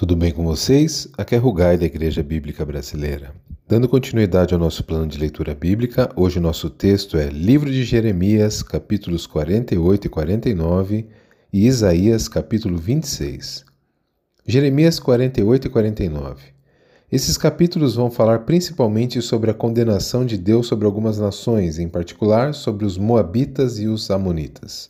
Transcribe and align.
Tudo 0.00 0.16
bem 0.16 0.32
com 0.32 0.42
vocês? 0.42 1.06
Aqui 1.18 1.34
é 1.34 1.38
Rugai 1.38 1.76
da 1.76 1.84
Igreja 1.84 2.22
Bíblica 2.22 2.64
Brasileira. 2.64 3.34
Dando 3.68 3.86
continuidade 3.86 4.54
ao 4.54 4.58
nosso 4.58 4.82
plano 4.82 5.06
de 5.06 5.18
leitura 5.18 5.54
bíblica, 5.54 6.10
hoje 6.16 6.38
o 6.38 6.40
nosso 6.40 6.70
texto 6.70 7.18
é 7.18 7.26
Livro 7.26 7.70
de 7.70 7.84
Jeremias, 7.84 8.62
capítulos 8.62 9.26
48 9.26 10.06
e 10.06 10.08
49 10.08 11.06
e 11.52 11.66
Isaías, 11.66 12.28
capítulo 12.28 12.78
26. 12.78 13.66
Jeremias 14.46 14.98
48 14.98 15.66
e 15.66 15.70
49. 15.70 16.44
Esses 17.12 17.36
capítulos 17.36 17.94
vão 17.94 18.10
falar 18.10 18.46
principalmente 18.46 19.20
sobre 19.20 19.50
a 19.50 19.54
condenação 19.54 20.24
de 20.24 20.38
Deus 20.38 20.66
sobre 20.66 20.86
algumas 20.86 21.18
nações, 21.18 21.78
em 21.78 21.90
particular 21.90 22.54
sobre 22.54 22.86
os 22.86 22.96
Moabitas 22.96 23.78
e 23.78 23.86
os 23.86 24.10
Amonitas 24.10 24.88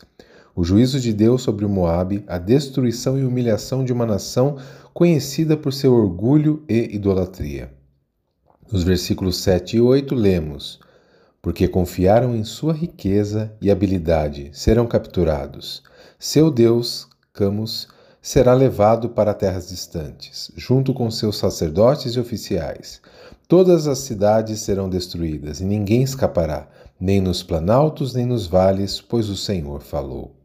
o 0.61 0.64
juízo 0.64 1.00
de 1.00 1.14
Deus 1.14 1.40
sobre 1.40 1.64
o 1.64 1.70
Moabe, 1.70 2.22
a 2.26 2.36
destruição 2.36 3.18
e 3.18 3.24
humilhação 3.24 3.82
de 3.82 3.95
uma 3.95 4.04
nação 4.04 4.58
conhecida 4.93 5.56
por 5.56 5.72
seu 5.72 5.94
orgulho 5.94 6.62
e 6.68 6.94
idolatria. 6.94 7.72
Nos 8.71 8.82
versículos 8.82 9.38
7 9.38 9.79
e 9.79 9.80
8 9.80 10.14
lemos: 10.14 10.79
Porque 11.40 11.66
confiaram 11.66 12.36
em 12.36 12.44
sua 12.44 12.75
riqueza 12.75 13.50
e 13.58 13.71
habilidade, 13.71 14.50
serão 14.52 14.86
capturados. 14.86 15.82
Seu 16.18 16.50
Deus, 16.50 17.08
Camus, 17.32 17.88
será 18.21 18.52
levado 18.52 19.08
para 19.08 19.32
terras 19.32 19.71
distantes, 19.71 20.52
junto 20.54 20.93
com 20.93 21.11
seus 21.11 21.38
sacerdotes 21.38 22.16
e 22.16 22.21
oficiais. 22.21 23.00
Todas 23.49 23.86
as 23.86 24.00
cidades 24.00 24.61
serão 24.61 24.90
destruídas, 24.90 25.58
e 25.63 25.64
ninguém 25.64 26.02
escapará, 26.02 26.68
nem 27.00 27.18
nos 27.18 27.43
planaltos, 27.43 28.13
nem 28.13 28.27
nos 28.27 28.46
vales, 28.46 29.00
pois 29.00 29.30
o 29.30 29.36
Senhor 29.38 29.80
falou. 29.80 30.38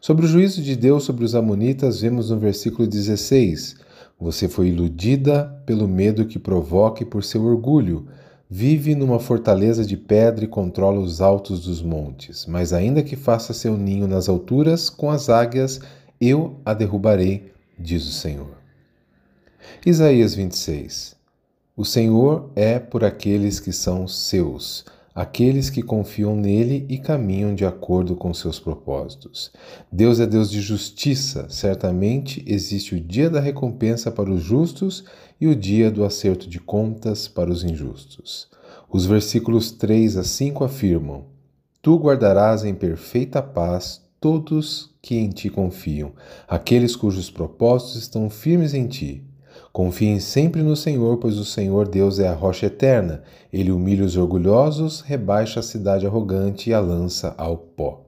Sobre 0.00 0.26
o 0.26 0.28
juízo 0.28 0.62
de 0.62 0.76
Deus 0.76 1.04
sobre 1.04 1.24
os 1.24 1.34
Amonitas, 1.34 2.00
vemos 2.00 2.30
no 2.30 2.38
versículo 2.38 2.86
16: 2.86 3.76
Você 4.20 4.48
foi 4.48 4.68
iludida 4.68 5.44
pelo 5.66 5.88
medo 5.88 6.26
que 6.26 6.38
provoca 6.38 7.02
e 7.02 7.06
por 7.06 7.24
seu 7.24 7.44
orgulho. 7.44 8.06
Vive 8.50 8.94
numa 8.94 9.20
fortaleza 9.20 9.84
de 9.84 9.96
pedra 9.96 10.44
e 10.44 10.48
controla 10.48 11.00
os 11.00 11.20
altos 11.20 11.66
dos 11.66 11.82
montes. 11.82 12.46
Mas, 12.46 12.72
ainda 12.72 13.02
que 13.02 13.14
faça 13.14 13.52
seu 13.52 13.76
ninho 13.76 14.08
nas 14.08 14.28
alturas, 14.28 14.88
com 14.88 15.10
as 15.10 15.28
águias, 15.28 15.80
eu 16.20 16.56
a 16.64 16.72
derrubarei, 16.72 17.52
diz 17.78 18.06
o 18.08 18.12
Senhor. 18.12 18.56
Isaías 19.84 20.34
26 20.34 21.14
O 21.76 21.84
Senhor 21.84 22.50
é 22.56 22.78
por 22.78 23.04
aqueles 23.04 23.60
que 23.60 23.72
são 23.72 24.08
seus 24.08 24.84
aqueles 25.18 25.68
que 25.68 25.82
confiam 25.82 26.36
nele 26.36 26.86
e 26.88 26.96
caminham 26.96 27.52
de 27.52 27.64
acordo 27.64 28.14
com 28.14 28.32
seus 28.32 28.60
propósitos. 28.60 29.50
Deus 29.90 30.20
é 30.20 30.26
Deus 30.26 30.48
de 30.48 30.60
justiça, 30.60 31.48
certamente 31.48 32.44
existe 32.46 32.94
o 32.94 33.00
dia 33.00 33.28
da 33.28 33.40
recompensa 33.40 34.12
para 34.12 34.30
os 34.30 34.40
justos 34.40 35.02
e 35.40 35.48
o 35.48 35.56
dia 35.56 35.90
do 35.90 36.04
acerto 36.04 36.48
de 36.48 36.60
contas 36.60 37.26
para 37.26 37.50
os 37.50 37.64
injustos. 37.64 38.46
Os 38.88 39.06
versículos 39.06 39.72
3 39.72 40.18
a 40.18 40.22
5 40.22 40.62
afirmam: 40.62 41.24
Tu 41.82 41.96
guardarás 41.96 42.64
em 42.64 42.72
perfeita 42.72 43.42
paz 43.42 44.00
todos 44.20 44.94
que 45.02 45.16
em 45.16 45.30
ti 45.30 45.50
confiam, 45.50 46.12
aqueles 46.46 46.94
cujos 46.94 47.28
propósitos 47.28 47.96
estão 47.96 48.30
firmes 48.30 48.72
em 48.72 48.86
ti. 48.86 49.27
Confiem 49.72 50.18
sempre 50.18 50.62
no 50.62 50.74
Senhor, 50.74 51.18
pois 51.18 51.38
o 51.38 51.44
Senhor 51.44 51.86
Deus 51.88 52.18
é 52.18 52.28
a 52.28 52.34
rocha 52.34 52.66
eterna. 52.66 53.22
Ele 53.52 53.70
humilha 53.70 54.04
os 54.04 54.16
orgulhosos, 54.16 55.00
rebaixa 55.00 55.60
a 55.60 55.62
cidade 55.62 56.06
arrogante 56.06 56.70
e 56.70 56.74
a 56.74 56.80
lança 56.80 57.34
ao 57.38 57.56
pó. 57.56 58.04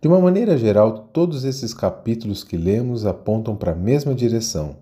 De 0.00 0.08
uma 0.08 0.20
maneira 0.20 0.56
geral, 0.56 1.08
todos 1.12 1.44
esses 1.44 1.74
capítulos 1.74 2.44
que 2.44 2.56
lemos 2.56 3.04
apontam 3.04 3.56
para 3.56 3.72
a 3.72 3.76
mesma 3.76 4.14
direção. 4.14 4.76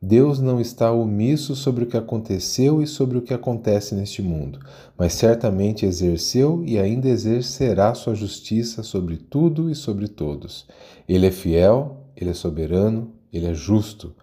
Deus 0.00 0.38
não 0.38 0.60
está 0.60 0.92
omisso 0.92 1.56
sobre 1.56 1.82
o 1.82 1.86
que 1.88 1.96
aconteceu 1.96 2.80
e 2.80 2.86
sobre 2.86 3.18
o 3.18 3.22
que 3.22 3.34
acontece 3.34 3.96
neste 3.96 4.22
mundo, 4.22 4.60
mas 4.96 5.12
certamente 5.14 5.84
exerceu 5.84 6.62
e 6.64 6.78
ainda 6.78 7.08
exercerá 7.08 7.92
sua 7.94 8.14
justiça 8.14 8.84
sobre 8.84 9.16
tudo 9.16 9.68
e 9.68 9.74
sobre 9.74 10.06
todos. 10.06 10.66
Ele 11.08 11.26
é 11.26 11.32
fiel, 11.32 12.04
ele 12.16 12.30
é 12.30 12.34
soberano, 12.34 13.10
ele 13.32 13.46
é 13.46 13.54
justo. 13.54 14.14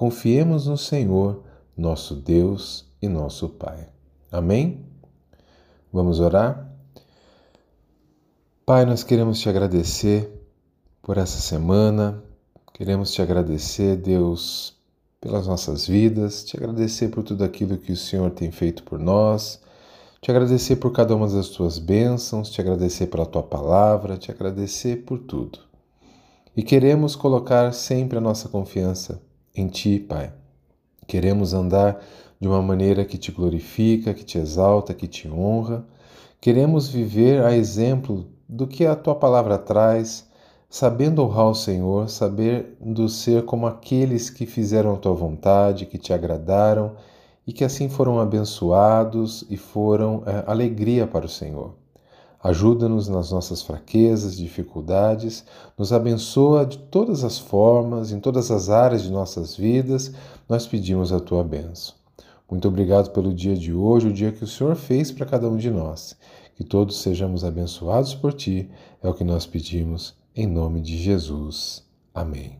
Confiemos 0.00 0.66
no 0.66 0.78
Senhor, 0.78 1.42
nosso 1.76 2.14
Deus 2.14 2.90
e 3.02 3.06
nosso 3.06 3.50
Pai. 3.50 3.86
Amém? 4.32 4.82
Vamos 5.92 6.20
orar? 6.20 6.72
Pai, 8.64 8.86
nós 8.86 9.02
queremos 9.02 9.38
te 9.38 9.50
agradecer 9.50 10.32
por 11.02 11.18
essa 11.18 11.38
semana, 11.38 12.24
queremos 12.72 13.12
te 13.12 13.20
agradecer, 13.20 13.94
Deus, 13.96 14.74
pelas 15.20 15.46
nossas 15.46 15.86
vidas, 15.86 16.44
te 16.44 16.56
agradecer 16.56 17.10
por 17.10 17.22
tudo 17.22 17.44
aquilo 17.44 17.76
que 17.76 17.92
o 17.92 17.96
Senhor 17.96 18.30
tem 18.30 18.50
feito 18.50 18.82
por 18.84 18.98
nós, 18.98 19.60
te 20.22 20.30
agradecer 20.30 20.76
por 20.76 20.92
cada 20.92 21.14
uma 21.14 21.28
das 21.28 21.50
tuas 21.50 21.78
bênçãos, 21.78 22.48
te 22.48 22.58
agradecer 22.58 23.08
pela 23.08 23.26
tua 23.26 23.42
palavra, 23.42 24.16
te 24.16 24.30
agradecer 24.30 25.04
por 25.04 25.18
tudo. 25.18 25.58
E 26.56 26.62
queremos 26.62 27.14
colocar 27.14 27.74
sempre 27.74 28.16
a 28.16 28.20
nossa 28.22 28.48
confiança 28.48 29.20
em 29.54 29.68
Ti, 29.68 29.98
Pai. 29.98 30.32
Queremos 31.06 31.54
andar 31.54 32.00
de 32.40 32.48
uma 32.48 32.62
maneira 32.62 33.04
que 33.04 33.18
te 33.18 33.32
glorifica, 33.32 34.14
que 34.14 34.24
te 34.24 34.38
exalta, 34.38 34.94
que 34.94 35.06
te 35.06 35.28
honra. 35.28 35.84
Queremos 36.40 36.88
viver 36.88 37.44
a 37.44 37.54
exemplo 37.54 38.26
do 38.48 38.66
que 38.66 38.86
a 38.86 38.96
tua 38.96 39.14
palavra 39.14 39.58
traz, 39.58 40.28
sabendo 40.68 41.22
honrar 41.22 41.48
o 41.48 41.54
Senhor, 41.54 42.08
sabendo 42.08 43.08
ser 43.08 43.44
como 43.44 43.66
aqueles 43.66 44.30
que 44.30 44.46
fizeram 44.46 44.94
a 44.94 44.96
tua 44.96 45.12
vontade, 45.12 45.86
que 45.86 45.98
te 45.98 46.12
agradaram 46.12 46.96
e 47.46 47.52
que 47.52 47.64
assim 47.64 47.88
foram 47.88 48.20
abençoados 48.20 49.44
e 49.50 49.56
foram 49.56 50.22
é, 50.26 50.44
alegria 50.46 51.06
para 51.06 51.26
o 51.26 51.28
Senhor. 51.28 51.79
Ajuda-nos 52.42 53.06
nas 53.06 53.30
nossas 53.30 53.62
fraquezas, 53.62 54.36
dificuldades, 54.36 55.44
nos 55.76 55.92
abençoa 55.92 56.64
de 56.64 56.78
todas 56.78 57.22
as 57.22 57.38
formas, 57.38 58.12
em 58.12 58.18
todas 58.18 58.50
as 58.50 58.70
áreas 58.70 59.02
de 59.02 59.10
nossas 59.10 59.54
vidas, 59.54 60.12
nós 60.48 60.66
pedimos 60.66 61.12
a 61.12 61.20
tua 61.20 61.44
bênção. 61.44 61.94
Muito 62.50 62.66
obrigado 62.66 63.10
pelo 63.10 63.32
dia 63.32 63.54
de 63.54 63.72
hoje, 63.72 64.08
o 64.08 64.12
dia 64.12 64.32
que 64.32 64.42
o 64.42 64.46
Senhor 64.46 64.74
fez 64.74 65.12
para 65.12 65.26
cada 65.26 65.48
um 65.48 65.56
de 65.56 65.70
nós. 65.70 66.16
Que 66.56 66.64
todos 66.64 67.00
sejamos 67.00 67.44
abençoados 67.44 68.14
por 68.14 68.32
ti, 68.32 68.70
é 69.02 69.08
o 69.08 69.14
que 69.14 69.22
nós 69.22 69.46
pedimos, 69.46 70.14
em 70.34 70.46
nome 70.46 70.80
de 70.80 70.96
Jesus. 70.96 71.84
Amém. 72.14 72.58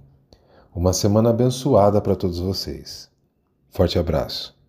Uma 0.74 0.92
semana 0.92 1.30
abençoada 1.30 2.00
para 2.00 2.14
todos 2.14 2.38
vocês. 2.38 3.10
Forte 3.70 3.98
abraço. 3.98 4.59